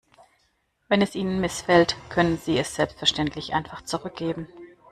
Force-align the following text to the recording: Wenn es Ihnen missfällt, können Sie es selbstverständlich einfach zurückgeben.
Wenn 0.89 1.03
es 1.03 1.13
Ihnen 1.13 1.39
missfällt, 1.41 1.95
können 2.09 2.37
Sie 2.39 2.57
es 2.57 2.73
selbstverständlich 2.73 3.53
einfach 3.53 3.83
zurückgeben. 3.83 4.47